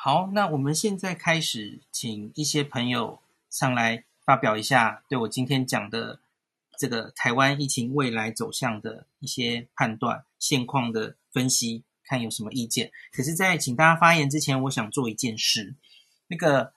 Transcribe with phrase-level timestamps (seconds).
[0.00, 6.20] 好，那我们现在开始，请一些朋友上来发表一下对我今天讲的
[6.78, 12.92] 这个台湾疫情未来走向的一些判断、现况的分析，看有什么意见。
[13.10, 15.74] 可是，在请大家发言之前，我想做一件事。
[16.28, 16.72] 那个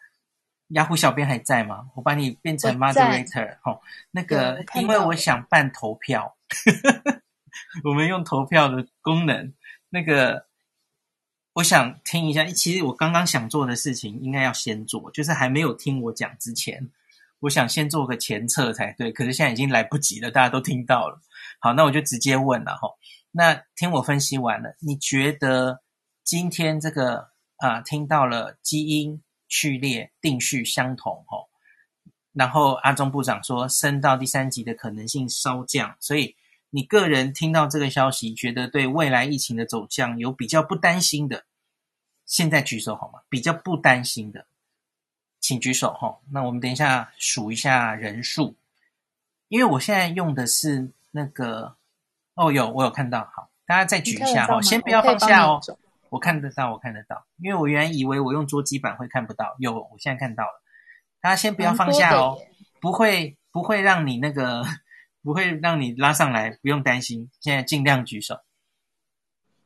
[0.70, 1.92] 雅虎小编还在吗？
[1.94, 3.82] 我把你变成 moderator 哦。
[4.10, 6.36] 那个，因为我想办投票，
[7.86, 9.54] 我们用投票的功能，
[9.90, 10.50] 那个。
[11.54, 16.90] 我想听一下，其实我刚刚想做的事情应该要先做，就是还没有听我讲之前，
[17.42, 19.12] 我想先做个前测才对。
[19.12, 21.20] 可是现在已经来不及了，大家都听到了。
[21.60, 22.88] 好，那我就直接问了哈。
[23.32, 25.82] 那听我分析完了，你觉得
[26.24, 31.50] 今天这个啊、呃，听到了基因序列定序相同哈，
[32.32, 36.38] 然后阿中部长说升到第三级的可能性稍降，所以。
[36.74, 41.44] 你个人听到这个消息，觉得对未来疫情的走向有比较不担心的，
[42.26, 43.20] 现在举手好吗？
[43.28, 44.46] 比较不担心的，
[45.42, 46.18] 请举手哈。
[46.32, 48.56] 那我们等一下数一下人数，
[49.50, 51.76] 因为我现在用的是那个，
[52.36, 55.60] 哦，有我有看到，好，大家再举一下哈，先不要放下哦。
[56.08, 60.62] 我看得到，我看得到，因为我原来以为我用桌机板会看不到，有，我现在看到了。
[61.20, 62.40] 大家先不要放下哦，
[62.80, 64.64] 不会不会让你那个。
[65.24, 67.30] 不会让你拉上来，不用担心。
[67.40, 68.40] 现在尽量举手，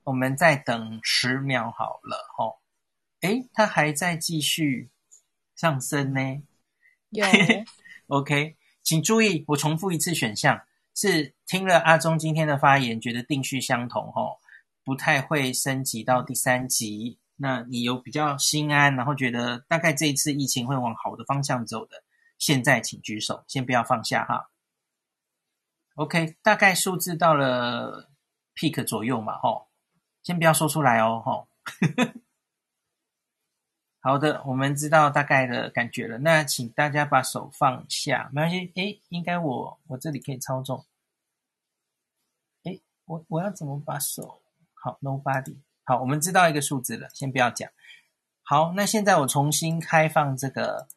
[0.03, 2.57] 我们再等十秒好了齁。
[3.21, 4.89] 诶，它还在继续
[5.55, 6.43] 上升呢。
[7.09, 7.25] 有，
[8.07, 10.61] OK，请注意，我重复一次选项，
[10.93, 14.37] 是听了阿中今天的发言，觉得定序相同齁，
[14.83, 17.17] 不太会升级到第三级。
[17.37, 22.03] 那你有比较心安，然后觉得大概这一次疫情会往好的方向走的，
[22.37, 24.49] 现在请举手，先不要放下哈。
[25.95, 28.09] OK，大概数字到了
[28.53, 29.69] peak 左右嘛，吼，
[30.23, 31.47] 先不要说出来哦，吼。
[34.01, 36.17] 好的，我们知道大概的感觉了。
[36.19, 38.71] 那请大家把手放下，没关系。
[38.75, 40.85] 诶，应该我我这里可以操纵。
[42.65, 44.43] 诶，我我要怎么把手？
[44.73, 45.57] 好，Nobody。
[45.85, 47.71] 好，我们知道一个数字了，先不要讲。
[48.43, 50.87] 好，那现在我重新开放这个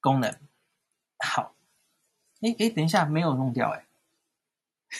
[0.00, 0.38] 功能。
[1.18, 1.54] 好。
[2.44, 3.86] 哎哎，等一下，没有弄掉哎。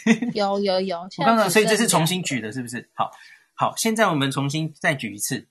[0.34, 2.90] 有有有，我刚刚所以这是重新举的，是不是？
[2.94, 3.12] 好，
[3.52, 5.46] 好，现在我们重新再举一次。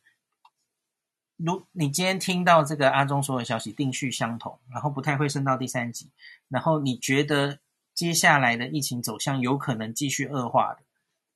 [1.38, 6.12] 如你今天听到这个阿中所有消息，定序相同，然后不太会升到第三级，
[6.50, 7.60] 然后你觉得
[7.94, 10.82] 接下来的疫情走向有可能继续恶化的，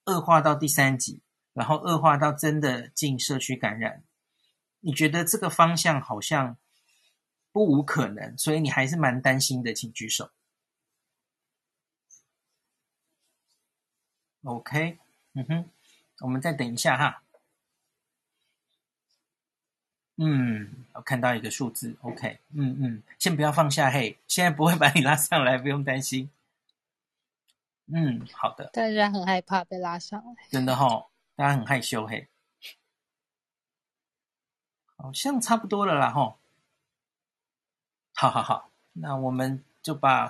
[0.06, 1.22] 恶化到第三级，
[1.53, 4.03] 然后恶化到真的进社区感染，
[4.81, 6.57] 你觉得这个方向好像
[7.51, 10.29] 不无可能，所以你还是蛮担心的，请举手。
[14.47, 14.97] OK，
[15.34, 15.69] 嗯哼，
[16.22, 17.22] 我们再等一下哈。
[20.16, 26.31] 嗯，我看到一个数字，OK，嗯嗯，先不要放下嘿，现在不会把你拉上来，不用担心。
[27.88, 28.68] 嗯，好的。
[28.68, 32.30] 大家很害怕被拉上来，真的哈、哦，大家很害羞嘿。
[34.96, 36.38] 好像差不多了啦哈。
[38.13, 40.30] 好好好，那我们就把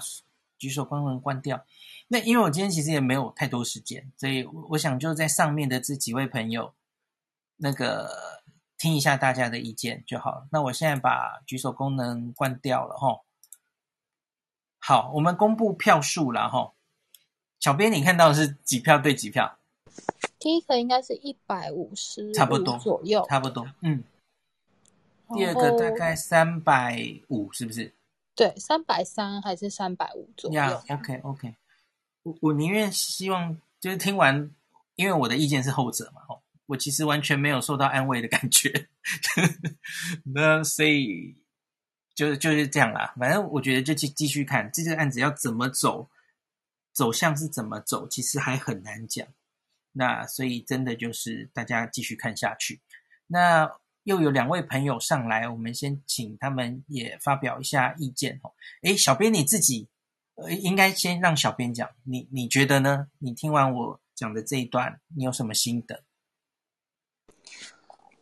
[0.57, 1.65] 举手功能关掉。
[2.07, 6.73] 那因为我今天其实也没有太多时间，所以我想就在上面的这几位朋友，
[7.57, 8.09] 那个
[8.77, 10.47] 听一下大家的意见就好了。
[10.51, 13.21] 那我现在把举手功能关掉了哈。
[14.79, 16.73] 好，我们公布票数了哈。
[17.59, 19.57] 小编，你看到的是几票对几票？
[20.39, 23.67] 第一个应该是一百五十，差不多左右，差不多。
[23.81, 24.03] 嗯。
[25.35, 27.93] 第二个大概三百五，是不是？
[28.37, 30.55] 对，三百三还是三百五左右。
[30.55, 31.55] 呀，OK OK。
[32.21, 34.51] 我我宁愿希望就是听完，
[34.95, 38.89] 因为我的意见是后者嘛，吼，我其实完全没有受到安慰的感觉，
[40.35, 41.35] 那所以
[42.13, 43.15] 就就是这样啦。
[43.17, 46.07] 反正我觉得就继继续看这个案子要怎么走，
[46.93, 49.27] 走向是怎么走，其实还很难讲。
[49.93, 52.81] 那所以真的就是大家继续看下去。
[53.25, 53.71] 那
[54.07, 58.53] 又有两位朋友上来，我们先请他们也发表一下意见哦。
[58.83, 59.89] 诶，小编你自己。
[60.35, 63.07] 呃，应该先让小编讲，你你觉得呢？
[63.19, 66.03] 你听完我讲的这一段，你有什么心得？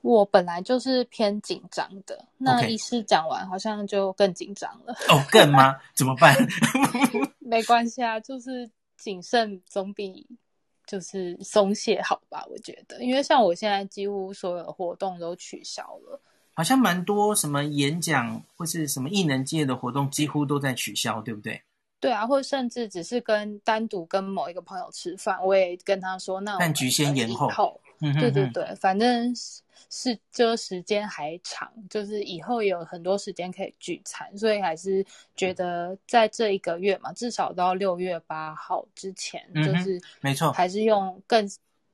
[0.01, 4.93] 我本来就是偏紧张的，那医师讲完好像就更紧张了。
[5.09, 5.77] 哦，更吗？
[5.93, 6.35] 怎么办？
[7.37, 8.67] 没关系啊，就是
[8.97, 10.25] 谨慎总比
[10.87, 12.45] 就是松懈好吧？
[12.49, 16.19] 我觉得，因为像我现在几乎所有的活动都取消了，
[16.53, 21.61] 好像蛮多什么演讲或是什么艺能界的活动几乎都在取消，对不对？
[21.99, 27.81] 对啊，或甚至只是跟单独跟某一个朋友吃饭，我也跟他说，那但局限延后。
[27.99, 35.05] 嗯哼哼，对对对，反正是是就时间还长，就是以后有很多时间可以聚餐，所以还是
[35.35, 41.49] 觉得在这一个月嘛，至少到六月八号之前，嗯、就是没错，还是用更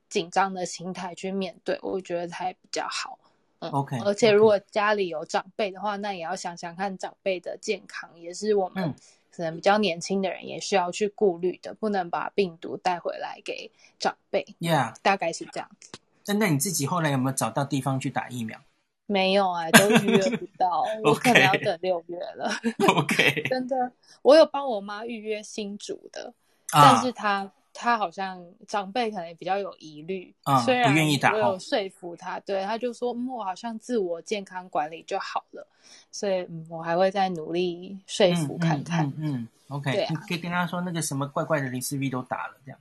[0.09, 3.19] 紧张的心态去面对，我觉得才比较好。
[3.59, 3.99] 嗯，OK。
[3.99, 8.95] 而且如果家里有长辈的话，那也要想想看长辈的健康，也是我们、嗯。
[9.31, 14.45] 可能比较年轻的人也需要去顾虑的，不能把病毒带回来给长辈。
[14.59, 15.89] Yeah，大概是这样子。
[16.27, 18.59] 那那你自己后来有没有找到地方去打疫苗？
[19.07, 22.51] 没有啊，都预约不到， 我可能要等六月了。
[22.87, 23.91] OK， 真的，
[24.21, 26.33] 我有帮我妈预约新竹的，
[26.71, 27.51] 啊、但是她。
[27.73, 35.67] 他好像长辈可能也比较有疑虑，嗯，虽然不愿意打，我有说服他，对，他就说，嗯，我好像自我健康管理就好了，
[36.11, 39.07] 所以，嗯，我还会再努力说服看看。
[39.07, 42.79] 嗯，嗯，嗯，OK，对啊，你可以跟他说那个什么怪怪的林思 V 都打了，这样。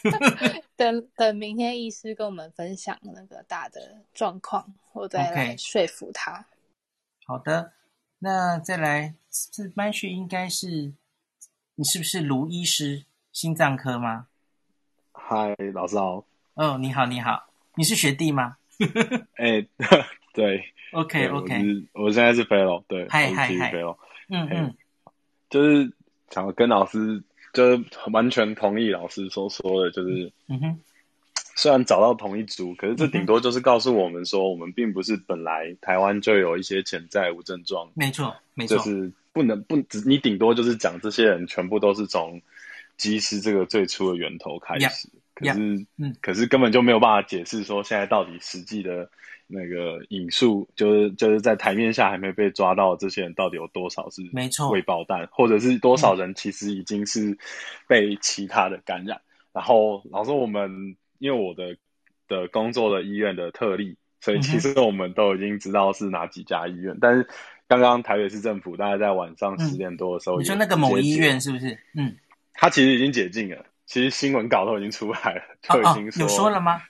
[0.76, 6.44] 等等，明天医师跟我们分享那个打的状况，我再来说服他。
[7.26, 7.72] 好的，
[8.20, 9.14] 那再来，
[9.52, 10.92] 这班序应该是
[11.74, 13.04] 你是不是卢医师？
[13.32, 14.26] 心脏科吗？
[15.12, 16.24] 嗨，老师好。
[16.54, 18.56] 哦，你好，你好，你是学弟吗？
[19.36, 19.68] 哎、欸，
[20.32, 20.64] 对。
[20.92, 23.96] OK OK，我，我现在是 Fellow，对，嗨嗨嗨，Fellow。
[24.30, 24.74] 嗯嗯，
[25.50, 25.92] 就是
[26.30, 27.22] 想跟老师，
[27.52, 30.80] 就是完全同意老师所说的，就是，嗯哼，
[31.56, 37.90] 虽然找到同一组，可是这顶多就是告诉我们说，我们并不是本来台湾就有一些潜在无症状。
[37.94, 42.40] 没错，没错，就是不能不只，你顶多就是讲这些人全部都是从。
[42.98, 45.86] 机师这个最初的源头开始可是
[46.20, 49.08] 可是根本就没有办法解释说现在到底实际的
[49.46, 57.38] 那个引数，就是就是在台面下还没被抓到这些人到底有多少是没错未爆弹，或者是多少人其实已经是
[57.86, 59.16] 被其他的感染。
[59.16, 59.22] 嗯、
[59.54, 61.76] 然后老师，我们因为我的
[62.26, 66.94] 的工作的医院的特例，所以其实我们都已经知道是哪几家医院。
[66.96, 67.26] 嗯、但是
[67.68, 71.78] 刚刚台北市政府大概在晚上十点多的时候、嗯，你说那个某医院是不是？
[71.94, 72.16] 嗯。
[72.60, 76.82] 他其实已经解禁了，其实新闻稿都已经出来了，就已经说、哦哦、有说了吗？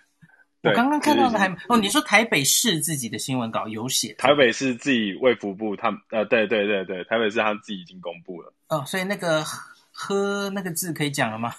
[0.62, 9.44] 我刚刚看到的还哦，你说台北市自己的新闻稿有写，台北市自己卫福部他们呃，对对对对，台北市他自己已经公布了哦，所以那个
[9.92, 11.54] 喝那个字可以讲了吗？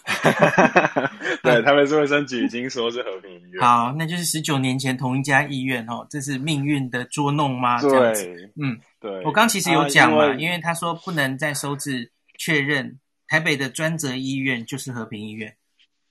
[1.43, 7.79] 对，台北市卫生局已经说是和平医院，好，那就是十九年前同一家医院哦，这是命运的捉弄吗？
[7.79, 12.99] 对，这样子嗯，对，我刚其实有讲嘛、啊因，因为他说不能再收治确认。
[13.29, 15.55] 台北的专责医院就是和平医院，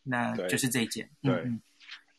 [0.05, 1.11] 那就是这一间。
[1.21, 1.61] 对，对，嗯、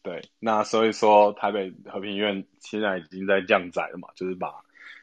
[0.04, 4.52] 对，那所以说台北和平医院现在已经在降载了嘛，就是把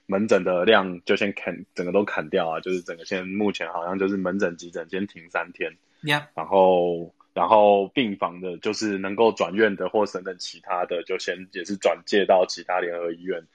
[0.05, 5.75] 门诊的量就先砍，整个都砍掉啊，就是整个现在目前好像就是门诊、急诊先停三天。
[6.03, 6.27] Yeah.
[6.35, 13.47] 然后然后病房的，就是能够转院的或等等其他的，就先也是转介到其他联合医院。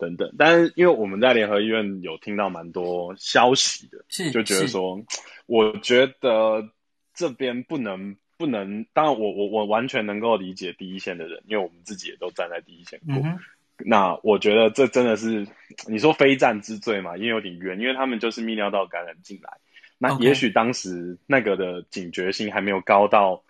[0.00, 5.04] 等等，但是因为我们在联合医院有听到蛮多消息的，是就觉得说，
[5.46, 6.70] 我觉得
[7.14, 13.16] 这边不能不能，当然我我我完全能够理解第一线的人，因为我们自己也都站在第一线过。
[13.16, 13.38] 嗯、
[13.76, 15.46] 那我觉得这真的是
[15.86, 19.50] 你说非战之罪嘛，也有点冤，因为他们就是泌尿道感染进来，
[19.98, 23.44] 那也许当时那个的警觉性还没有高到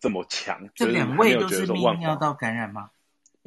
[0.00, 0.70] 这么强。
[0.74, 2.90] 这两位都是泌尿道感染吗？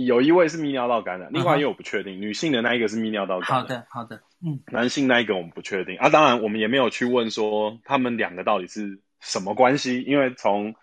[0.05, 2.13] 有一位是泌尿道感染，另外一位我不确定。
[2.13, 2.19] Uh -huh.
[2.19, 3.61] 女性的那一个是泌尿道感染。
[3.61, 4.59] 好的，好的，嗯。
[4.71, 10.75] 男性那一个我们不确定啊，当然我们也没有去问说他们两个到底是什么关系，因为从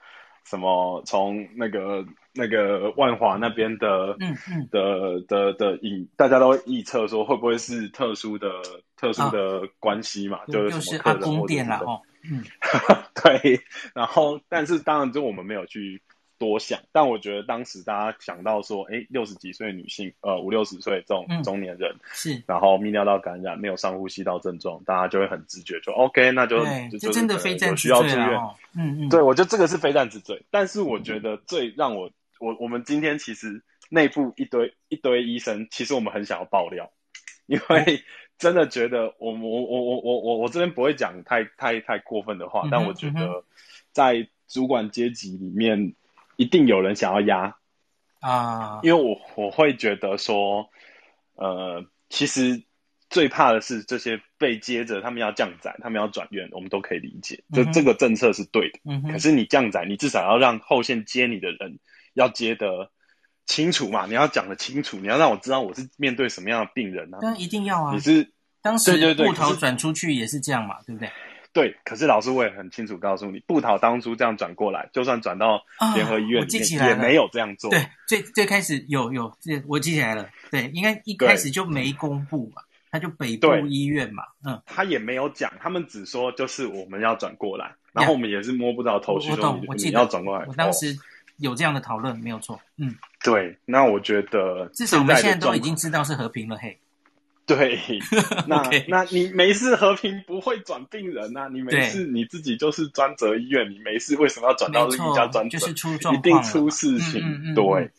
[0.44, 8.48] 什么从那个那个万华那边的，嗯嗯的的的引，大家都预测说会不会是特殊的
[8.96, 10.52] 特殊的关系嘛？Uh.
[10.52, 12.00] 就是什么客人或者是的，哦，
[12.30, 12.44] 嗯，
[13.42, 13.60] 对。
[13.94, 16.02] 然后，但是当然就我们没有去。
[16.40, 28.40] 多想，但我觉得当时大家想到说，哎，六十几岁女性，呃，五六十岁这种中年人，嗯、是，然后泌尿道感染，没有上呼吸道症状，大家就会很直觉，就 OK，那就就这真的非战之罪需要住院，
[28.74, 36.90] 嗯嗯，对，我觉得这个是非战之罪，但是我觉得最让我，我我们今天其实内部一堆一堆医生，其实我们很想要爆料，
[37.44, 38.02] 因为
[38.38, 43.44] 真的觉得我我我我我我我这边不会讲太太太过分的话，嗯、但我觉得
[43.92, 45.94] 在主管阶级里面。
[46.40, 47.54] 一定有人想要压
[48.20, 50.70] 啊，因为我我会觉得说，
[51.34, 52.64] 呃，其实
[53.10, 58.78] 最怕的是这些被接着他们要降载，他们要转院，我们都可以理解，这、嗯、这个政策是对的。
[58.86, 61.78] 嗯，可是你降载，你至少要让后线接你的人
[62.14, 62.90] 要接得
[63.44, 67.18] 清楚嘛，你要讲得清楚，你要让我知道我是面对什么样的病人啊。
[67.20, 68.32] 当然一定要啊，你是
[68.62, 71.10] 当时木头转出去也是这样嘛，对不对？
[71.52, 75.60] 对，可是老师我也很清楚告诉你，布桃当初这样转过来，就算转到
[75.94, 77.70] 联合医院里面，也没有这样做。
[77.70, 79.32] 对，最最开始有有，
[79.66, 80.28] 我记起来了。
[80.50, 90.44] 对，应该一开始就没公布嘛，他就北部医院嘛，嗯，他也没有讲，他们只说就是我们要转过来，然后我们也是摸不着头绪，说你你要转过来。
[90.46, 90.96] 我当时
[91.38, 92.60] 有这样的讨论，没有错。
[92.76, 96.78] 嗯，对，那我觉得至少我们现在都已经知道是和平了，嘿。
[97.56, 97.78] 对，
[98.46, 98.84] 那 Okay.
[98.86, 101.48] 那你没事和平不会转病人呐、啊？
[101.48, 105.58] 你没事你自己就是专责医院，你没事为什么要转到另一家专责？
[105.58, 107.20] 就是出状况，一定出事情。
[107.20, 107.90] 嗯嗯嗯、对，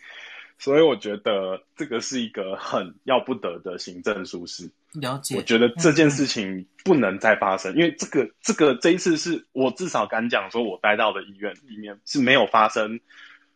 [0.57, 4.71] 所以我觉得这个是一个很要不得的行政疏失。
[4.93, 13.01] 了解，我觉得这件事情不能再发生，因为这个这个这一次是我至少敢讲，说我待到的医院里面是没有发生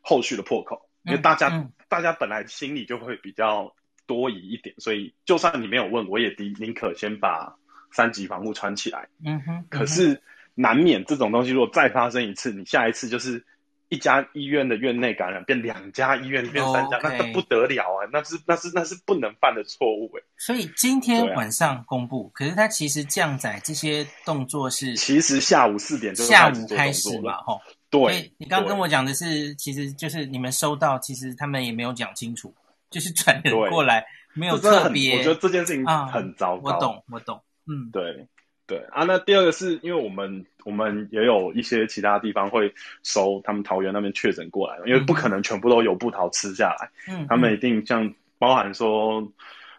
[0.01, 3.73] 后续的破口，因为大家、大家本来心里就会比较。
[4.07, 7.55] 多疑一点，所以就算你没有问，我也第宁可先把
[7.91, 9.07] 三级防护穿起来。
[9.25, 9.55] 嗯哼。
[9.55, 10.21] 嗯哼，可是
[10.53, 13.45] 难免这种东西，如果再发生一次，你下一次就是
[13.89, 18.09] 一家医院的院内感染变两家医院变三家，哦 okay、那不得了啊！
[18.11, 20.23] 那是那是那是不能犯的错误哎。
[20.37, 27.61] 所以今天晚上公布，啊、可是他其实降载这些动作是，其实下午四点就下午开始嘛，吼。
[27.91, 32.53] 对，你刚刚跟我讲的是，其实就是你们收到，其实他们也没有讲清楚。
[32.95, 35.17] 就是转人过来，没有特别。
[35.17, 36.71] 我觉得这件事情很糟糕。
[36.71, 37.43] 啊、我懂，我懂。
[37.67, 38.25] 嗯，对
[38.65, 39.03] 对啊。
[39.03, 42.73] 那第二个是因为我们我们也有一些其他地方会
[43.03, 46.89] 收他们桃园那边确诊过来，因为不可能全部都有布桃吃下来。
[47.13, 49.29] 嗯，他们一定像包含说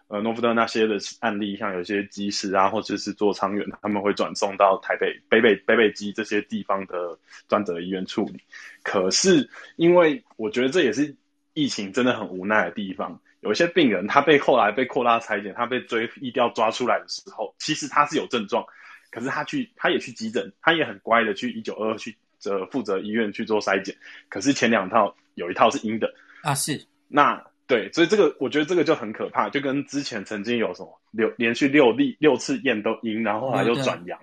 [0.09, 8.39] 呃诺福特那些的案例，像有些鸡市啊，或者是做仓员，他们会转送到台北北北北北基这些地方的专责医院处理。
[8.83, 11.15] 可是因为我觉得这也是。
[11.57, 18.63] 疫情真的很无奈的地方，有一些病人他被后来被扩大裁剪，他被追疫调抓出来的时候，其实他是有症状，
[19.09, 23.95] 可是他去他也去急诊，他也很乖的去一九二二去这负责医院去做筛检，
[24.29, 26.13] 可是前两套有一套是阴的。
[26.43, 26.79] 啊，是。
[27.07, 34.19] 那对，所以这个我觉得这个就很可怕，就跟之前曾经有什么六连续六例六次验都阴，然后后来又转阳，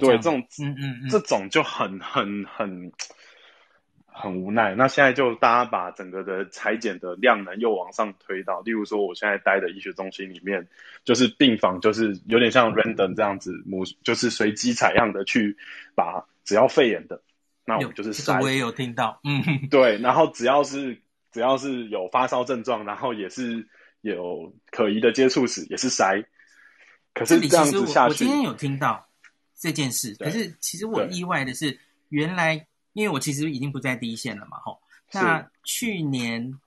[0.00, 1.10] 对这种嗯嗯嗯。
[1.10, 2.66] 这种就很很很。
[2.66, 2.92] 很
[4.22, 10.68] 无奈，那现在就大家把整个的裁剪的量能又往上推到，例如说我现在待的医学中心里面，
[11.04, 15.56] 就是病房就是有点像 random 这样子，母就是随机采样的去
[15.96, 17.20] 把只要肺炎的，
[17.66, 18.26] 那我们就是筛。
[18.26, 20.96] 这个我也有听到，嗯，对，然后只要是
[21.32, 23.66] 只要是有发烧症状，然后也是
[24.00, 26.24] 有可疑的接触史，也是筛。
[27.14, 29.08] 可是这样子下去，我今天有听到
[29.58, 31.76] 这件事，可是其实我意外的是，
[32.10, 32.64] 原来。
[32.94, 34.80] 因为我其实已经不在第一线了嘛，吼。
[35.12, 36.58] 那去年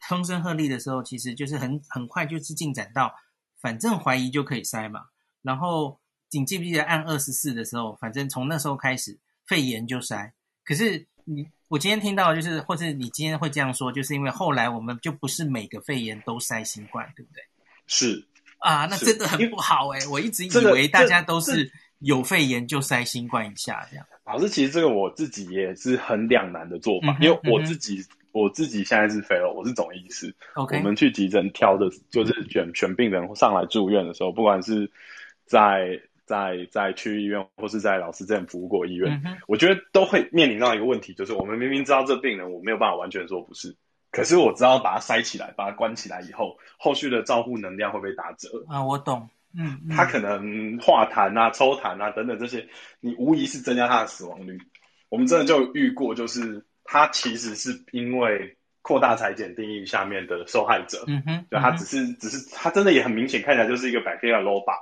[0.00, 3.14] 风声鹤唳的时候，其实就是很很快就是进展到，
[3.60, 5.06] 反正怀疑就可以筛嘛。
[5.42, 5.98] 然后
[6.30, 9.16] 你记不记得按二十四的时候，反正从那时候开始
[9.46, 10.32] 肺炎就筛。
[10.64, 17.42] 可是你我今天听到就是，或是你今天会这样说，就是因为后来我们就不是每个肺炎都筛新冠，对不对？
[17.86, 18.26] 是
[18.58, 20.06] 啊，那真的很不好哎。
[20.08, 24.06] 我一直以为大家都是有肺炎就塞新冠一下这样。
[24.24, 30.34] 老师，其实这个我自己也是很两难的做法，嗯、因为我自己、嗯、我自己现在是 fellow，我是总医师。
[30.54, 30.76] Okay.
[30.78, 34.90] 我们去急诊挑的，就是选选病人上来住院的时候，不管是
[35.46, 43.74] 在在在区医院，或是在老师这边服务过医院，嗯、我觉得都会面临到一个问题，就是我们明明知道这病人我没有办法完全说不是，
[44.10, 48.62] 可是我知道把它塞起来，把它关起来以后，后续的照护能量会不会打折？
[48.68, 49.26] 啊，我懂。
[49.56, 52.66] 嗯，嗯，他可能化痰啊、抽痰啊等等这些，
[53.00, 54.58] 你无疑是增加他的死亡率。
[55.08, 64.76] 我们真的就遇过，就是他其实是因为扩大裁剪定义下面的受害者，嗯哼，就他只是、嗯、只是他真的也很明显看起来就是一个 bacteria lobar，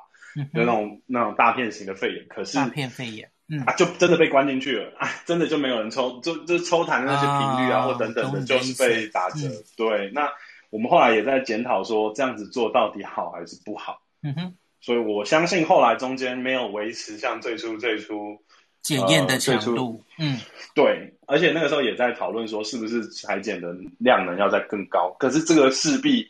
[0.53, 9.49] 就那种那种大片型的肺炎，可是大片肺炎，嗯，啊，就真的被关进去了，啊，真的就没有人抽，就就抽痰的那些频率啊、哦、或等等的，就是被打折。
[9.49, 10.29] 嗯、对，那
[10.71, 14.03] 我们后来也在检讨说，这样子做到底好还是不好？
[14.23, 18.41] 嗯哼，所以我相信后来中间没有维持像最初最初
[18.83, 20.41] 检验的强度，呃、嗯，
[20.75, 26.29] 对，而且那个时候也在讨论说是不是裁剪的量能要再更高，可是这个势必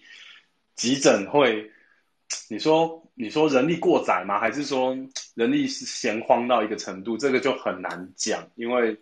[0.75, 1.71] 急诊会，
[2.49, 4.39] 你说你说人力过载吗？
[4.39, 4.97] 还是说
[5.35, 7.17] 人力是闲荒到一个程度？
[7.17, 8.97] 这个就很难讲，因为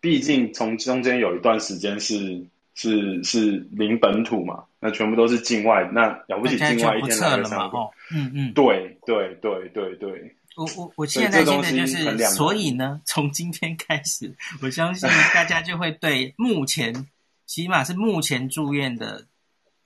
[0.00, 2.46] 毕竟从中间有一段时间是。
[2.72, 4.64] 是是零本土嘛？
[4.80, 7.78] 那全部都是境外，那了不起境外一天来了三个，
[8.12, 10.36] 嗯嗯，对对对对对。
[10.56, 17.06] 我我我现在现在就是，所以呢，从今天开始，我相信 大家就会对目前
[17.46, 19.26] 起码是目前住院的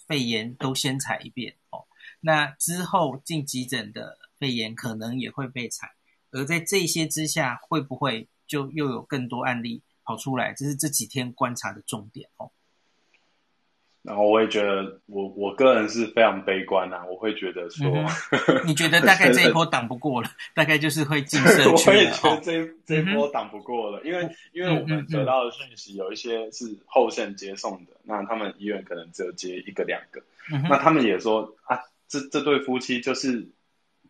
[0.07, 1.85] 肺炎都先踩一遍哦。
[2.21, 5.93] 那之后进急诊的肺炎可能也会被踩，
[6.31, 10.55] 而在这些之下，会不会就又有更多案例跑出来？
[10.55, 12.51] 这是这几天观察的重点哦。
[14.05, 17.07] 然后我也觉得我，我我个人是非常悲观啊。
[17.11, 21.97] 我会觉得说，嗯、 你觉得大概这一波挡不过了，大概就是会进社区了。
[21.97, 30.21] 我也觉得这一这一波挡不过了，嗯、因为因为我们得到的讯息有一些是后线接送的，那他们医院可能只有接一个两个。
[30.53, 33.49] 嗯、那他们也说啊，这这对夫妻就是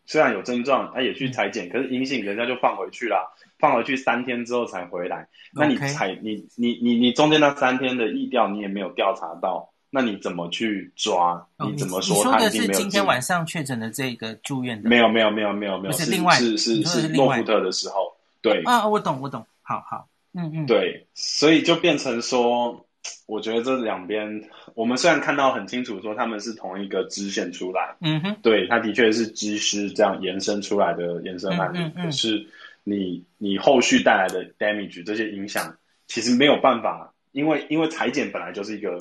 [0.05, 3.19] 虽然有症状，他、啊、也去裁检，嗯、可是阴性，人家就放回去啦，
[3.59, 5.29] 放回去三天之后才回来。
[5.53, 9.71] 那你采.你你你你中间那三天的疫调，你也没有调查到。
[9.95, 11.41] 那你怎么去抓？
[11.65, 12.21] 你怎么说？
[12.25, 14.89] 他已经没是今天晚上确诊的这个住院的？
[14.89, 15.93] 没有，没有，没有，没有，没有。
[15.93, 18.13] 是另外，是是是诺福特的时候。
[18.41, 19.45] 对啊，我懂，我懂。
[19.61, 20.65] 好好，嗯嗯。
[20.65, 22.85] 对，所以就变成说，
[23.25, 32.45] 我觉得这两边，我们虽然看到很清楚说他们是同一个支线出来，嗯哼，对，他的确是机师这样延伸出来的延伸案例，嗯嗯嗯，可是
[32.83, 35.73] 你你后续带来的 damage 这些影响，
[36.07, 38.97] 其实没有办法，因为因为裁剪本来就是一个。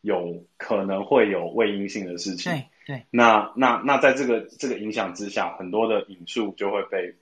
[0.00, 3.06] 有可能会有未阴性的事情，对对。
[3.10, 7.14] 那那那在这个这个影响之下，很多的引数就会被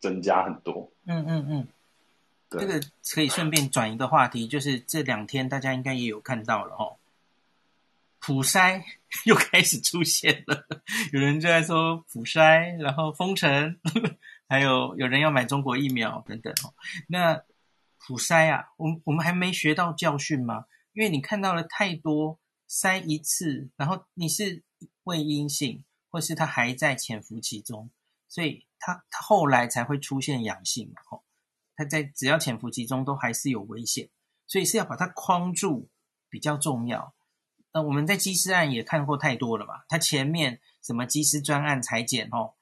[0.00, 0.90] 增加很多。
[1.06, 1.68] 嗯嗯嗯。
[2.50, 2.80] 对这个
[3.14, 6.96] 可以顺便转一个话题，就是这两天大家应该也有看到了哦，
[8.20, 8.82] 普筛
[9.24, 10.66] 又开始出现了，
[11.12, 13.76] 有人就在说普筛，然后封城，
[14.46, 16.74] 还有有人要买中国疫苗等等哦。
[17.08, 17.42] 那
[17.98, 20.66] 普筛啊，我我们还没学到教训吗？
[20.94, 22.38] 因为你看到了太多
[22.70, 24.62] 筛一次，然后你是
[25.02, 27.90] 伪阴性，或是他还在潜伏期中，
[28.28, 31.02] 所以他他后来才会出现阳性嘛？
[31.06, 31.24] 吼，
[31.74, 34.08] 他在只要潜伏期中都还是有危险，
[34.46, 35.88] 所以是要把它框住
[36.30, 37.12] 比较重要。
[37.72, 42.54] 那我们在机师案也看过太多了嘛，他前面什么机师专案裁剪哦，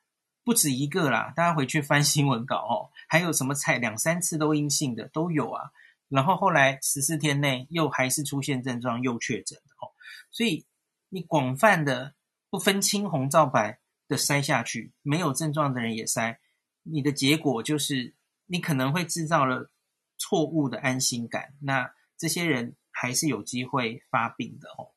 [0.42, 5.70] 不止一个啦，大家回去翻新闻稿哦，还有什么采两三次都阴性的都有啊。
[6.12, 9.88] 然后后来十四天内又还是出现症状又确诊哦，
[10.30, 10.66] 所以
[11.08, 12.14] 你广泛的
[12.50, 16.36] 不分青红皂白的筛下去，没有症状的人也筛，
[16.82, 19.70] 你的结果就是你可能会制造了
[20.18, 24.92] 错误的安心感，那这些人还是有机会发病的哦。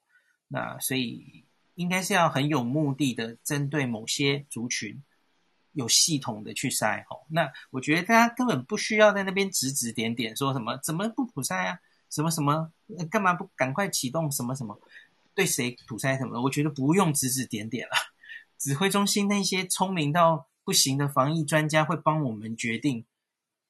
[0.49, 5.01] 那所以应该是要很有目的的针对某些族群。
[5.75, 12.71] 有系统的去筛吼，那我觉得大家根本不需要在那边指指点点，说什么怎么不普筛啊，什么什么
[13.11, 14.79] 干嘛不赶快启动什么什么，
[15.35, 16.33] 对谁普筛什么？
[16.33, 17.93] 的，我觉得不用指指点点了。
[18.57, 23.05] 指挥中心那些聪明到不行的防疫专家会帮我们决定，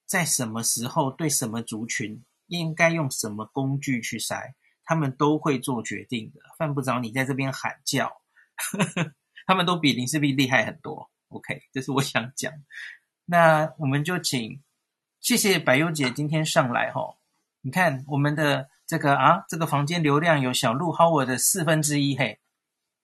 [0.05, 8.21] 在什么时候对什么族群应该用什么工具去筛，他们都会做决定的，犯不着你在这边喊叫，
[8.55, 9.13] 呵 呵
[9.47, 11.09] 他们都比林氏璧厉害很多。
[11.29, 12.51] OK，这是我想讲。
[13.25, 14.61] 那我们就请
[15.19, 17.17] 谢谢百优姐今天上来哈。
[17.61, 22.39] 你看我们的这个啊，这个房间流量有小鹿 Howard 的四分之一嘿，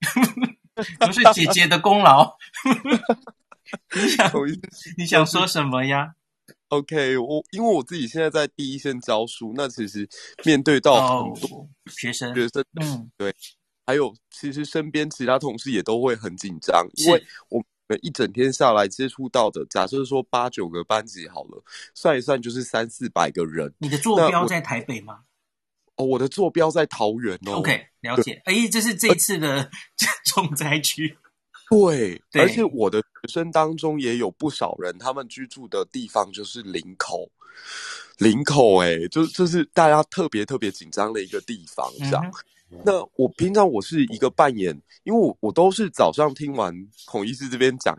[0.99, 2.37] 都是姐姐的功劳。
[3.95, 4.31] 你想
[4.97, 6.13] 你想说什么呀
[6.67, 10.07] ？OK，我因为我自己现在在第一线教书，那其实
[10.45, 13.33] 面对到很多学生学生，嗯，对，
[13.87, 17.63] 还有其实身边其他同事也都会很紧张，因为我。
[17.99, 23.73] 一整天下来接触到的，假设说八九个班级好了，算一算就是三四百个人。
[23.79, 25.19] 你的坐标在台北吗？
[25.95, 27.55] 哦，我的坐标在桃园哦。
[27.55, 28.41] OK，了解。
[28.45, 29.69] 哎对，这是这一次的
[30.25, 31.17] 重灾区。
[31.69, 37.29] 对，对而且我的学生当中也有不少人，他们居住的地方就是林口。
[38.17, 42.23] 林口，哎，就就是大家特别特别紧张的一个地方，这样。
[42.25, 42.31] 嗯
[42.83, 46.73] 那我平常我是一个扮演，因为我我都是早上听完
[47.05, 47.97] 孔医师这边讲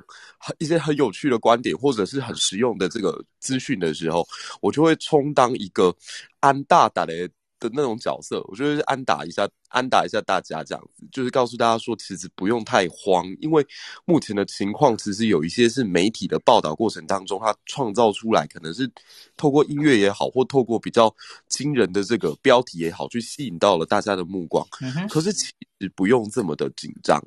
[0.58, 4.26] 一些很有趣的观点，或者是很实用的这个资讯的时候，
[4.60, 5.94] 我就会充当一个
[6.40, 7.28] 安大大的。
[7.68, 13.64] 的那种角色，我觉得是安打一下，安打一下大家这样子，就是告诉大家说，其实不用太慌，因为
[14.04, 18.90] 目前的情况其实有一些是媒体的报道过程当中，它创造出来，可能是
[19.36, 21.14] 透过音乐也好，或透过比较
[21.48, 24.66] 惊人的这个标题也好，去吸引到了大家的目光。
[24.80, 25.08] 嗯。
[25.08, 25.46] 可是其
[25.80, 27.22] 实不用这么的紧张，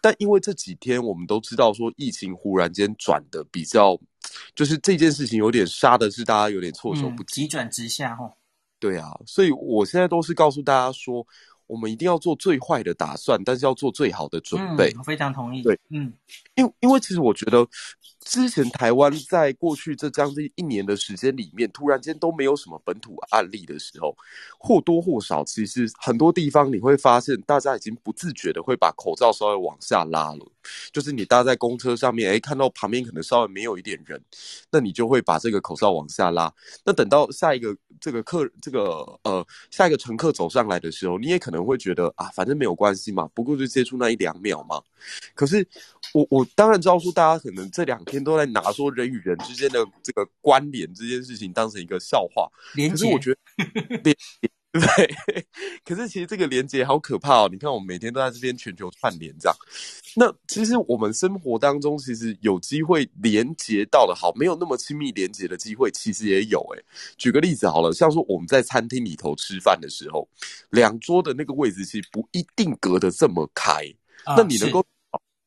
[0.00, 3.98] 但因为这几天我们都知道说，疫情忽然间转的比较，
[4.54, 8.32] 就是这件事情有点杀的是大家有点措手不及，急转直下哈。
[8.80, 11.24] 对啊，所以我现在都是告诉大家说，
[11.66, 14.90] 我们一定要做最坏的打算，但是要做最好的准备。
[14.90, 15.62] 嗯，我非常同意。
[15.62, 16.12] 对，嗯，
[16.56, 17.64] 因为因为其实我觉得，
[18.24, 24.16] 之前台湾在过去这将近一年的时间里面，突然间都没有什么本土案例的时候，
[24.58, 30.46] 或多或少，其实很多地方你会发现，大家已经不自觉的会把口罩稍微往下拉了。
[30.92, 34.22] 就是你搭在公车上面，诶，看到旁边可能稍微没有一点人，
[34.70, 36.52] 那你就会把这个口罩往下拉。
[36.84, 44.80] 那等到下一个这个客这个呃下一个乘客走上来的时候，你也可能会觉得啊，反正没有关系嘛，不过就接触那一两秒嘛。
[45.34, 45.66] 可是
[46.12, 48.20] 我我当然知道说，大家可能这两天。
[48.20, 52.46] 都在拿说人与人之间的这个关联这件事情当成一个笑话，
[52.90, 53.38] 可是我觉得
[54.04, 54.14] 连
[54.72, 55.16] 对，
[55.84, 57.48] 可是其实这个连接好可怕哦！
[57.50, 59.56] 你看，我们每天都在这边全球串联这样，
[60.14, 66.84] 那其实我们生活当中其实有机会连接到的好，没有那么亲密连接的机会，其实也有诶。
[67.16, 70.28] 举个例子好了，像说我们在餐厅里头吃饭的时候，
[70.68, 73.82] 两桌的那个位置其实不一定隔得这么开，
[74.24, 74.84] 啊、那你能够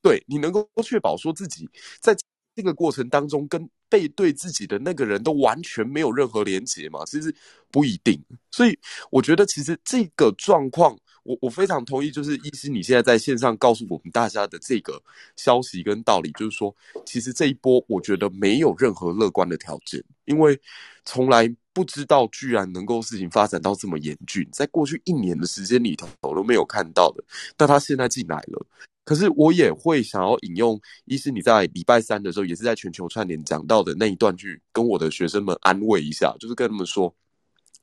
[0.02, 1.70] 对你能够确保说自己
[2.02, 2.14] 在。
[2.56, 7.04] 这个过程当中，跟背对自己的那个人都完全没有任何连结嘛？
[7.06, 7.34] 其实
[7.72, 8.20] 不一定。
[8.52, 8.78] 所以
[9.10, 15.02] 我觉得，其实这个状况，我我非常同意，就是医师你现在在线上告诉我们大家的这个
[15.36, 20.60] 消息跟道理，就是说，其实这一波我觉得没有任何乐观的条件，因为
[21.06, 27.24] 从来不知道居然能够事情发展到这么严峻，在过去一年的时间里头我都没有看到的，
[27.58, 28.66] 但他现在进来了。
[29.06, 37.14] 可是我也会想要引用医师你在礼拜三的时候，也是在全球串联讲到的那一段去跟我的学生们安慰一下，就是跟他们说：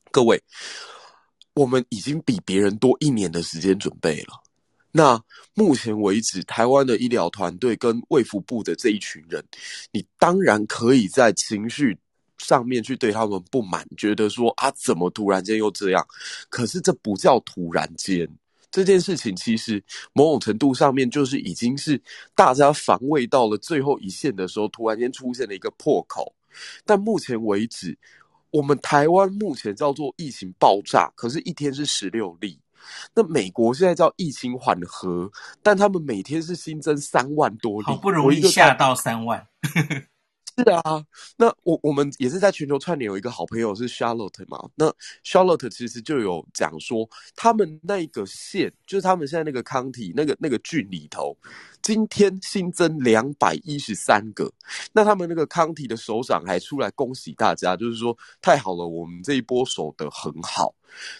[0.09, 0.41] 各位，
[1.53, 4.41] 我们已经比别人多一年的时间准备了。
[4.91, 5.21] 那
[5.53, 9.43] 目前为止，台湾的医疗团队跟卫福部的这一群人，
[9.91, 11.97] 你当然可以在情绪
[12.39, 16.05] 上面去对他们不满，觉得说啊，怎么突然间又这样？
[16.49, 18.27] 可是这不叫突然间。
[18.71, 22.01] 这件事情其实某种程度上面就是已经是
[22.33, 26.33] 大家防卫到了最后一线的时候，突然间出现了一个破口。
[26.85, 27.97] 但目前为止，
[28.49, 32.59] 我们台湾目前叫做疫情爆炸，可是一天是十六例。
[33.13, 35.31] 那美国现在叫疫情缓和，
[35.61, 39.47] 但他们每天是新增三万多例，好不容易下到三万。
[40.63, 41.03] 是啊，
[41.37, 44.69] 那我我们也是在全球串联，有一个好朋友是 Charlotte 嘛。
[44.75, 44.93] 那
[45.23, 51.35] Charlotte 其实就有讲说，他们那个县，就是他们现在那个 county 那个那个郡里头，
[51.81, 54.51] 今天新增两百一十三个。
[54.93, 60.73] 那他们那个 county 的首长还出来恭喜大家，就是说太好了，我们这一波守得很好。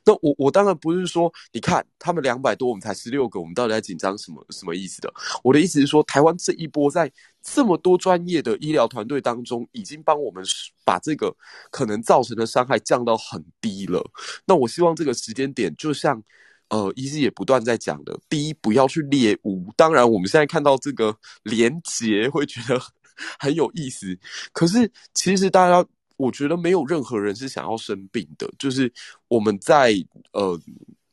[0.05, 5.13] 那我我当然不是说，你看他们两百多，我们才十六个，我们到底在紧张什么什么意思的？
[5.43, 10.43] 我的意思是说，台湾这一波在这么多专业的医疗团队当中，已经帮我们
[10.85, 11.35] 把这个
[11.69, 14.03] 可能造成的伤害降到很低了。
[14.45, 16.21] 那我希望这个时间点，就像
[16.69, 19.71] 呃，医师也不断在讲的，第一，不要去猎巫。
[19.75, 22.79] 当然，我们现在看到这个连结，会觉得
[23.39, 24.17] 很有意思。
[24.53, 25.87] 可是，其实大家。
[26.21, 28.91] 我觉得没有任何人是想要生病的，就是
[29.27, 29.93] 我们在
[30.33, 30.59] 呃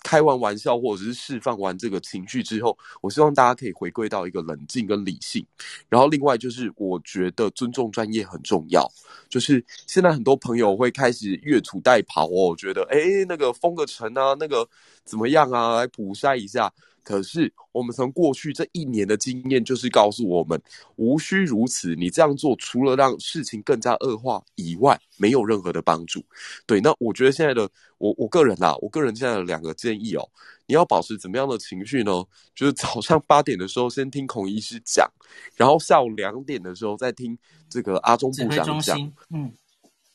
[0.04, 5.44] 开完玩笑或者是释放完这个情绪之后，我希望大家可以回归到一个冷静跟理性。
[5.88, 8.86] 然后另外就是我觉得尊重专业很重要，
[9.28, 14.68] 就是现在很多朋友会开始越俎代庖哦，我觉得诶那个封个城啊，那个
[15.04, 16.72] 怎么样啊，来普筛一下。
[17.08, 20.60] 可是，我们从过去这一年的经验，就是告诉我们，
[20.96, 21.94] 无需如此。
[21.94, 26.22] 你这样做，除了让事情更加恶化以外，没有任何的帮助。
[26.66, 27.66] 对，那我觉得现在的
[27.96, 30.28] 我，我个人啦，我个人现在的两个建议哦。
[30.66, 32.12] 你要保持怎么样的情绪呢？
[32.54, 35.10] 就是早上 八点的时候先听孔医师讲，
[35.56, 37.38] 然后下午两点的时候再听
[37.70, 39.00] 这个阿中部长讲。
[39.30, 39.50] 嗯，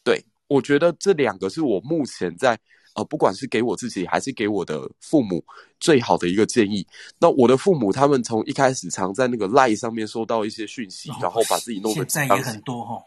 [0.03, 2.55] 对，我觉得这两个是我目前在。
[2.95, 5.43] 呃，不管是给我自己还是给我的父母，
[5.79, 6.85] 最好的一个建议。
[7.19, 13.03] 那我的父母他们从一开始常在那个 LINE 上面收到一些讯息，哦、然后把自己弄得现在也很多哦。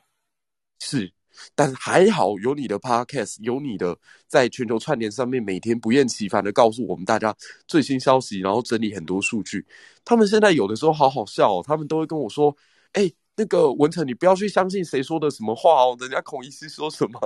[0.80, 1.12] 是，
[1.54, 3.96] 但还好有你的 Podcast，有你的
[4.26, 7.34] 在全球串联上面每天不厌其烦的告诉我们大家
[7.66, 9.64] 最新消息，然后整理很多数据。
[10.04, 12.56] 他们现在有的时候好好笑哦，他们都会跟我说
[12.92, 17.20] ：“哎、欸。”那个文成，你不要去相信谁说的什么话哦，人家孔医师说什么，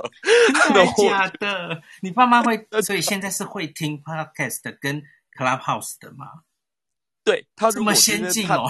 [0.65, 1.81] 真的 假的？
[2.01, 5.01] 你爸妈会，所以现在是会听 podcast 跟
[5.37, 6.25] Clubhouse 的吗？
[7.23, 8.69] 对，他这么先进哦。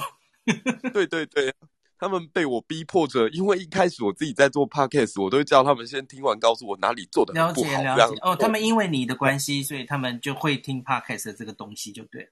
[0.93, 1.53] 对对对，
[1.97, 7.47] 他们被我逼迫着，因为一开始我自己在做 podcast，我都会叫他们先听完，告诉我哪里做的不好。
[7.47, 12.29] 了解了解哦，他们因为你的关系，所以他们就会听 podcast 这个东西，就对。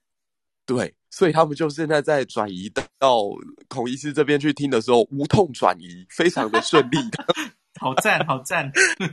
[0.75, 3.23] 对，所以他们就现在在转移到
[3.67, 6.97] 孔医师这边去听的时候，无痛转移，非常的顺利。
[7.79, 8.69] 好赞，好赞，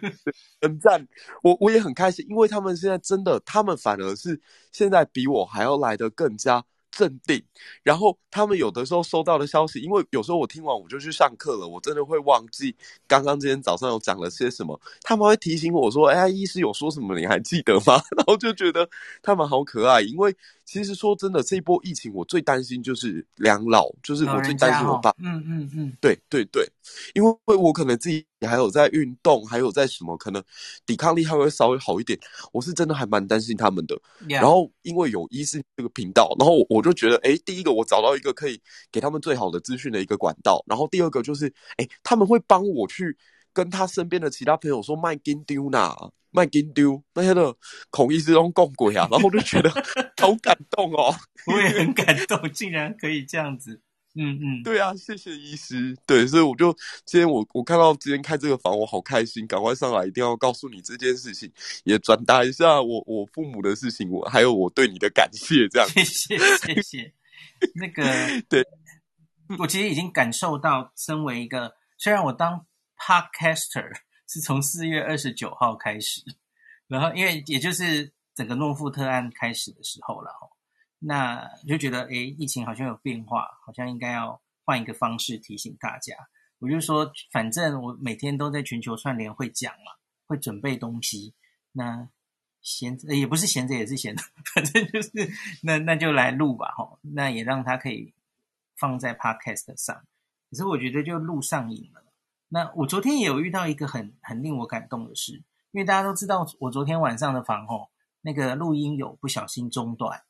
[0.61, 1.07] 很赞。
[1.43, 4.41] 我我也很开心，因为他们现在真的，他们反而是
[4.73, 7.43] 现在比我还要来的更加镇定。
[7.83, 12.75] 然后他们有的时候收到的消息，因为有时候我听完我就去上课了，我真的会忘记
[13.07, 14.81] 刚刚今天早上有讲了些什么。
[15.03, 17.19] 他们会提醒我说：“哎，医师有说什么？
[17.19, 18.89] 你还记得吗？” 然后就觉得
[19.23, 20.35] 他们好可爱，因为。
[20.67, 25.15] 其实说真的，这一波疫情我最担心就是两老，就是我最担心我爸。
[25.19, 26.69] 嗯嗯嗯，对对对，
[27.15, 30.43] 因为我可能自己还有在运动，还有在什么，可能
[30.87, 32.19] 抵抗力还会稍微好一点。
[32.53, 34.01] 我是真的还蛮担心他们的。
[34.29, 38.61] 然后因为有医师这个频道，然后我就觉得，哎，第一个我找到一个可以
[38.93, 43.17] 给他们最好的资讯的一个管道，然后第二个就是，哎，他们会帮我去
[43.53, 45.95] 跟他身边的其他朋友说卖金丢呐。
[46.33, 47.55] 卖金丢那些的
[47.89, 49.71] 孔医师都共鬼啊，然后我就觉得
[50.21, 51.15] 好感动哦，
[51.47, 53.81] 我也很感动，竟然可以这样子，
[54.17, 56.73] 嗯嗯，对啊，谢谢医师，对，所以我就
[57.05, 61.51] 今天我我看到今天开这个房，我好开心，赶快上来，一定要告诉你这件事情，
[61.85, 67.13] 也转达一下我我父母的事情，我还有我对你的感谢，这样，谢谢谢谢，
[67.75, 68.03] 那个
[68.49, 68.65] 对，
[69.59, 72.67] 我其实已经感受到，身为一个虽然我当
[72.99, 73.93] podcaster。
[74.29, 76.21] 是从四月二十九号开始，
[76.89, 80.33] 然后因为也就是整个诺富特案开始的时候了，
[80.99, 86.15] 那就觉得诶，疫情好像有变化，好像应该要换一个方式提醒大家。
[86.59, 89.93] 我就说，反正我每天都在全球串联会讲嘛，
[90.27, 91.35] 会准备东西，
[91.73, 92.09] 那
[92.63, 94.23] 闲着也不是闲着，也是闲着，
[94.55, 95.11] 反正就是
[95.63, 98.15] 那那就来录吧，吼，那也让它可以
[98.77, 100.03] 放在 Podcast 上。
[100.51, 102.03] 可是我觉得就录上瘾了。
[102.49, 107.91] 那我昨天也有遇到一个很很令我感动的事，因为大家都知道我昨天晚上的房吼，
[108.23, 110.23] 那个录音有不小心中断，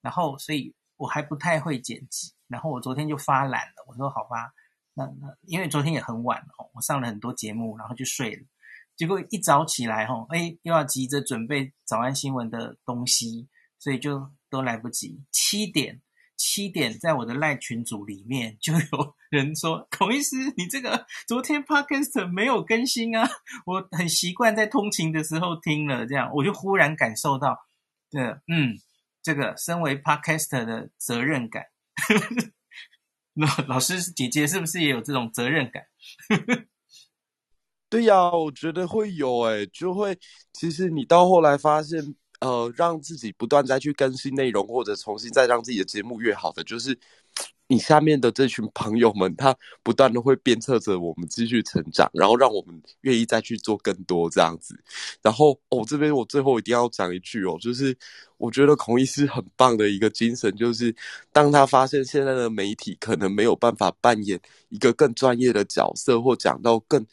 [0.00, 4.52] 然后所以我还不太会剪辑，然后我昨天就发懒了，我说好吧，
[4.94, 8.42] 那那因为昨天也很晚哦，我上了很多节目，然后就睡了，
[8.96, 16.00] 结果一早起来吼，哎，又要急着准备早安新闻的东西，所以就都来不及，七点。
[16.42, 23.28] 七点，在我的赖群组里面就有 人说：“孔医师，你这个昨天 Podcast 没有更新啊？
[23.66, 27.50] 我很习惯在通勤的时候听了，这样我就忽然感受到，
[28.12, 28.72] 呃，嗯，
[29.22, 31.64] 这个身为 Podcaster 的责任感。
[33.34, 35.84] 那老师姐姐是不是也有这种责任感？
[37.88, 40.18] 对呀，我觉得会有诶，就会
[40.52, 42.14] 其实你到后来发现。
[42.40, 46.98] 呃，让自己不断再去更新内容，或者重新再让自己的节目越好的，就是
[47.70, 54.76] 你下面的这群朋友们，他不断的会鞭策着我们继续成长，然后让我们愿意再去做更多这样子。
[55.22, 57.96] 然后，哦，这边我最后一定要讲一句哦，就是
[58.38, 60.92] 我觉得孔医师很棒的一个精神，就是
[61.32, 67.06] 当他发现现在的媒体可能没有办法扮演一个更专业的角色，或讲到更。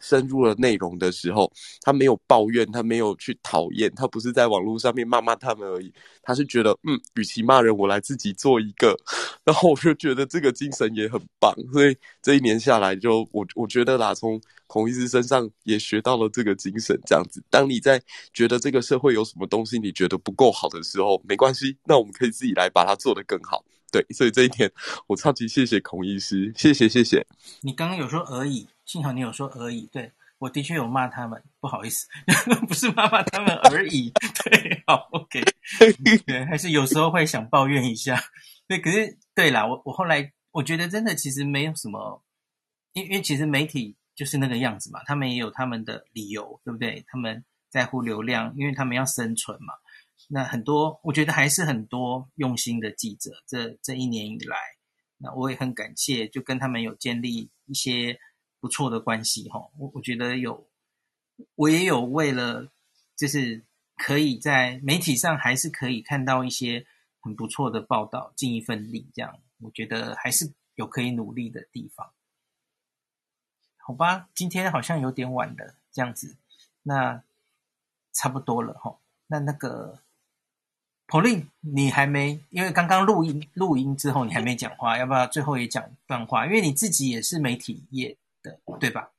[0.00, 1.50] 深入了内容的时候，
[1.82, 8.96] 他没有抱怨，他没有去讨厌，他不是在网络上面骂骂他们而已，他是觉得，嗯，与其骂人，我来自己做一个，
[9.44, 18.00] 然后我就觉得这个精神也很棒，所以这一年下来就，我我觉得啦，从孔医师身上也学到了这个精神，这样子，当你在
[18.32, 24.70] 觉得这个社会有什么东西你觉得不够好的时候，没关系，那我们可以自己来把它做得更好，对，所以这一点
[25.06, 27.26] 我超级谢谢孔医师，谢谢谢谢。
[27.62, 28.68] 你刚刚有说而已。
[28.88, 32.08] 幸好你有说而已，对，我的确有骂他们，不好意思，
[32.66, 34.10] 不是骂骂他们而已，
[34.44, 35.44] 对，好，OK，
[36.24, 38.18] 对，还是有时候会想抱怨一下，
[38.66, 42.24] 对，可是对啦，我我后来我觉得真的其实没有什么，
[42.94, 47.04] 因因为其实媒体就是那个样子嘛，他们也有他们的理由，对不对？
[47.08, 49.74] 他们在乎流量，因为他们要生存嘛。
[50.30, 54.56] 那很多我觉得还是很多用心的记者，这这一年以来，
[55.18, 58.18] 那我也很感谢，就跟他们有建立一些。
[58.60, 60.66] 不错的关系哈，我我觉得有，
[61.54, 62.70] 我也有为了，
[63.16, 63.62] 就是
[63.96, 66.86] 可以在媒体上还是可以看到一些
[67.20, 72.10] 很不错的报道，尽一份力，这样我觉得还是有可以努力的地方。
[73.76, 76.36] 好吧，今天好像有点晚了，这样子，
[76.82, 77.22] 那
[78.12, 78.98] 差不多了哈。
[79.28, 80.00] 那那个
[81.06, 86.46] ，polin 你还没，因为刚刚录音录音之后你还没讲话，要不要最后也讲段话？
[86.46, 88.16] 因为你自己也是媒体业。
[88.78, 89.12] 对吧？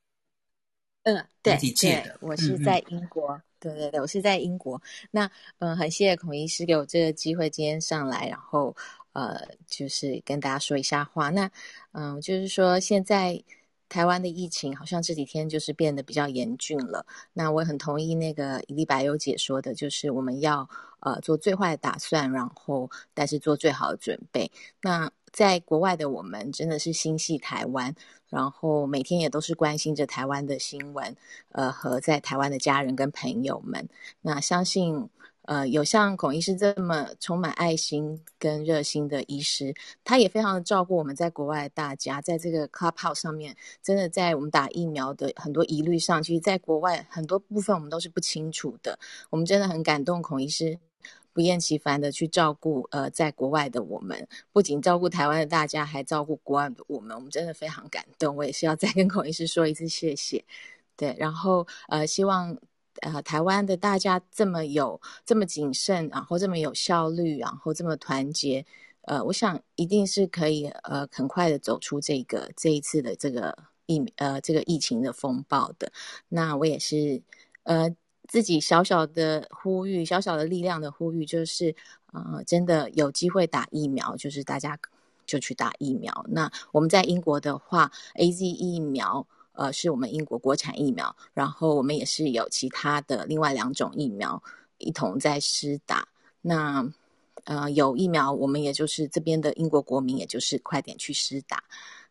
[1.03, 3.41] 嗯，对，对，我是在英国。
[3.59, 4.81] 对对对，我是在英国。
[5.11, 8.75] 那嗯，很谢谢孔医师给我这个机会，今天上来，然后
[9.11, 11.29] 呃，就是跟大家说一下话。
[11.29, 11.51] 那
[11.91, 13.43] 嗯，就是说现在
[13.89, 17.05] 台湾的疫情好像这几天就是变得比较严峻了。
[17.33, 20.69] 那我很同意那个伊丽白优姐说的，就是我们要
[21.01, 24.49] 呃做最坏的打算，然后但是做最好的准备。
[24.81, 27.93] 那在国外的我们真的是心系台湾，
[28.29, 31.15] 然后每天也都是关心着台湾的新闻，
[31.51, 33.87] 呃，和在台湾的家人跟朋友们。
[34.21, 35.09] 那相信，
[35.43, 48.99] 呃，有像孔医师这么充满爱心跟热心的医师，他也非常的照顾我们在国外的大家，在这个 Clubhouse 上面，真的在我们打疫苗的很多疑虑上，其实在国外很多部分我们都是不清楚的。
[49.29, 50.77] 我们真的很感动，孔医师
[51.33, 58.35] 不厌其烦的去照顾呃在国外的我们，不仅照顾台湾的大家，还照顾国外的我们，我们真的非常感动。
[58.35, 60.43] 我也是要再跟孔医师说一次谢谢。
[60.95, 62.57] 对，然后呃，希望。
[63.01, 68.65] 呃，台湾的大家这么有这么谨慎，然后这么有效率，然后这么团结，
[69.03, 75.93] 呃，我想一定是可以呃很快的走出这个这一次的这个疫呃这个疫情的风暴的。
[76.27, 77.21] 那我也是
[77.63, 77.95] 呃
[78.29, 81.75] 自己小小的呼吁，小小的力量的呼吁，就是
[82.13, 84.79] 呃真的有机会打疫苗，就是大家
[85.25, 86.25] 就去打疫苗。
[86.29, 89.27] 那我们在英国的话，AZ 疫苗。
[89.53, 94.41] 呃，是我们英国国产疫苗，然后我们也是有其他的另外两种疫苗
[94.77, 96.07] 一同在施打。
[96.39, 96.89] 那
[97.43, 101.61] 呃，有疫苗，我们也就是这边的英国国民，也就是快点去施打。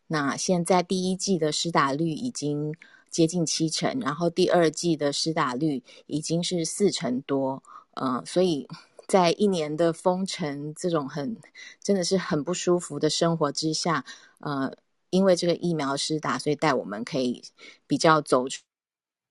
[0.05, 2.75] 那现在第一季的施打率已经
[3.09, 7.63] 接近七成，然后第二季的施打率已经是四成多。
[7.95, 8.67] 呃，所以
[9.07, 11.37] 在一年的封城这种很
[11.81, 14.05] 真的是很不舒服的生活之下，
[14.39, 14.73] 呃。
[15.11, 17.41] 因为这个疫苗施打，所以带我们可以
[17.87, 18.45] 比较走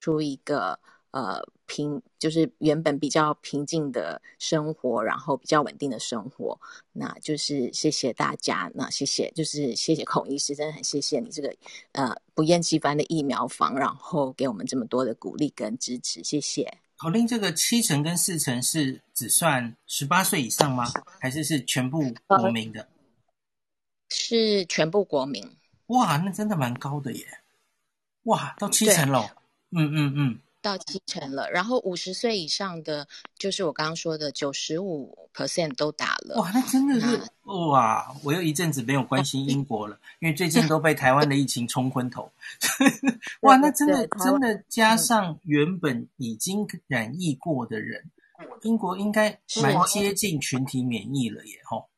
[0.00, 6.58] 出一个呃平，就是原本比较平静的生活，然后比较稳定的生活。
[6.92, 11.54] 那就是谢谢大家，那谢谢，就是谢谢孔医师，真的很谢谢你这个
[11.92, 16.72] 呃不厌其烦的疫苗房，然后给我们这么多的鼓励跟支持，谢谢。
[16.96, 20.84] 口令这个七成跟四成是只算十八岁以上吗？
[21.20, 22.80] 还是是全部国民的？
[22.80, 22.88] 呃、
[24.08, 25.48] 是全部国民。
[25.86, 27.24] 哇，那真的蛮高的耶！
[28.24, 29.30] 哇，到七成了，
[29.70, 30.38] 嗯嗯嗯，
[30.68, 31.50] 到七成了。
[31.50, 33.07] 然后五十岁以上的，
[33.38, 36.37] 就是我刚刚说的九十五 percent 都打了。
[36.37, 38.14] 哇，那真的是哇！
[38.22, 42.31] 我又一阵子没有关心英国了，因为最近都被台湾的疫情冲昏头。
[43.40, 48.11] 哇，那真的真的加上原本已经染疫过的人，
[48.62, 51.61] 英国应该蛮接近群体免疫了耶！
[51.64, 51.88] 吼，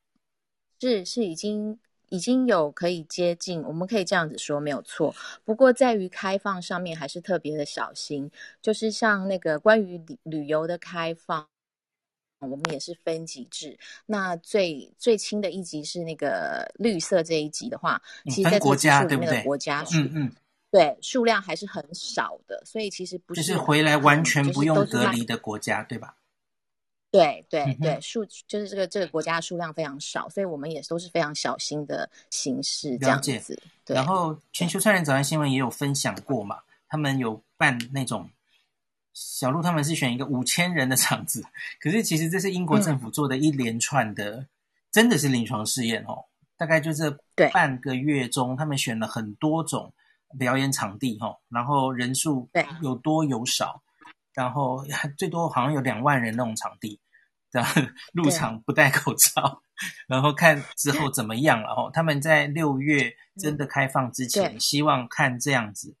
[0.79, 1.77] 是是已经。
[2.11, 5.15] 已经有可以接近，我们可以这样子说没有错。
[5.45, 8.29] 不过在于开放上面还是特别的小心，
[8.61, 11.47] 就是像那个关于旅旅游的开放，
[12.41, 13.79] 我们也是分级制。
[14.05, 19.41] 那最最轻的一级是那个绿色这一级的话，其实在国家对不对？
[19.43, 20.31] 国家数嗯嗯，
[20.69, 26.13] 对数量还是很少的，所以其实不是就是回来完全不用隔离的国家，对吧？
[27.11, 33.61] 对对对，数就是这个这个国家数量非常少，所以我们也都是非常小心的形式这样子。
[33.83, 33.93] 对。
[33.93, 38.29] 然后全球串联早安新闻也有分享过嘛，他们有办那种
[39.13, 41.43] 小鹿，他们是选一个五千人的场子，
[41.81, 44.47] 可是其实这是英国政府做的一连串的，嗯、
[44.89, 46.23] 真的是临床试验哦。
[46.55, 47.17] 大概就是
[47.51, 49.93] 半个月中，他们选了很多种
[50.39, 52.47] 表演场地哈，然后人数
[52.81, 53.81] 有多有少。
[54.33, 54.85] 然后
[55.17, 57.00] 最多好像有两万人那种场地，
[57.51, 57.81] 然后
[58.13, 59.61] 入场不戴口罩，
[60.07, 61.91] 然后看之后怎么样了哦。
[61.93, 65.95] 他们在六月真的开放之前，希望看这样子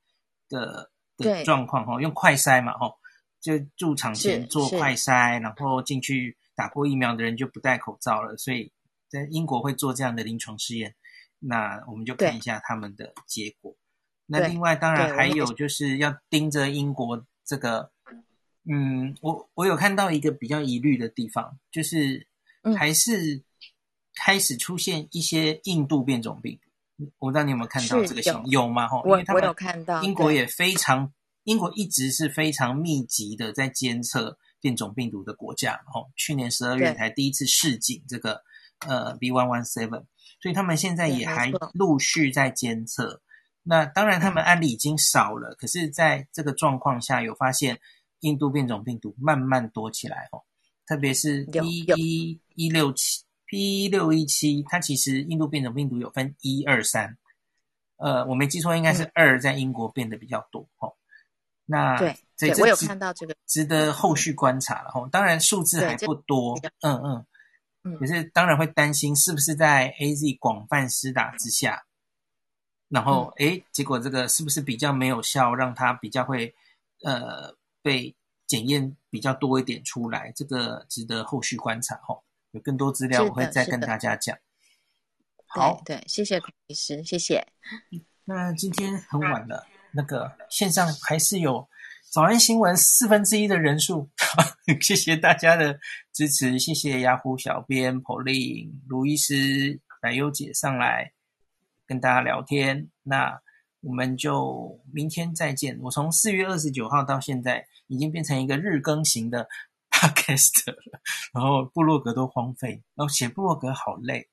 [0.47, 2.93] 的的状况哈，用快筛嘛哈，
[3.41, 8.37] 就入场前做快筛，然后进去打过疫苗的人就不戴口罩了。
[8.37, 8.71] 所以
[9.09, 10.95] 在英国会做这样的临床试验，
[11.39, 13.75] 那我们就看一下他们的结果。
[14.25, 17.91] 那另外当然还有就是要盯着英国这个。
[18.63, 22.27] 嗯，我我有看到一个比较疑虑的地方，就是
[22.77, 23.41] 还是
[24.13, 26.69] 开始出现一些印度变种病毒。
[27.03, 28.45] 嗯、我不知道你有没有看到这个新闻？
[28.51, 28.87] 有吗？
[28.87, 30.03] 哈，因为他们我有看到。
[30.03, 31.11] 英国也非常，
[31.45, 35.73] 英国一直是非常密集的在监测变种病毒的国家。
[35.95, 38.43] 哦，去年十二月才第一次示警这个
[38.87, 40.03] 呃 B one one seven，
[40.39, 43.23] 所以他们现在也还陆续在监测。
[43.63, 47.79] 那当然，他们案例已经少了，可是在这个状况下有发现。
[48.21, 50.41] 印度变种病毒慢慢多起来哦，
[50.87, 57.17] 特别是 P 一一六七 P 一六一七，它其实印度变种病毒有分一二三，
[57.97, 60.93] 呃，我没记错应该是二在英国变得比较多哦。
[61.65, 65.09] 那对，对我有看到这个，值得后续观察了哦。
[65.11, 67.25] 当然数字还不多，嗯嗯。
[67.83, 71.83] 嗯，可是当然会担心是不是在 AZ 广泛施打之下，
[72.87, 76.53] 然后诶，结果这个是不是比较没有效，让它比较会
[77.03, 77.55] 呃。
[77.83, 78.15] 被
[78.51, 82.21] 检验比较多一点出来，这个值得后续观察哈。
[82.51, 84.37] 有更多资料我会再跟大家讲。
[85.47, 87.47] 好，对，谢谢孔医师，谢谢。
[88.25, 91.65] 那今天很晚了，那个线上还是有
[92.11, 94.09] 早安新闻四分之一的人数，
[94.83, 95.79] 谢谢大家的
[96.11, 101.13] 支持，谢谢雅虎小编 Pauline、卢医师、奶优姐上来
[101.87, 102.89] 跟大家聊天。
[103.03, 103.41] 那
[103.81, 105.77] 我们就明天再见。
[105.81, 109.47] 我从四月二十九号到现在，已经变成一个日更型的
[109.89, 110.77] Podcast 了，
[111.33, 114.29] 然后部落格都荒废，然后写部落格好累，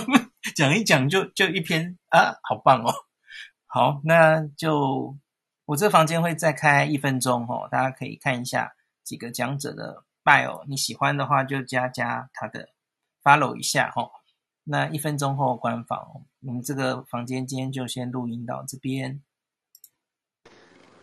[0.56, 2.92] 讲一讲就就一篇啊，好棒哦！
[3.66, 5.16] 好，那就
[5.66, 8.74] 我这房间会再开一分钟哦，大家可以看一下
[9.04, 12.70] 几个讲者的 bio，你喜欢的话就加加他的
[13.22, 14.10] follow 一下哦。
[14.68, 19.22] 那一分钟后关房，我们这个房间今天就先录音到这边。